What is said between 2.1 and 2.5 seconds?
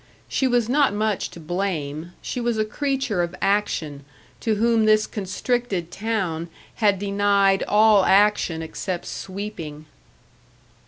she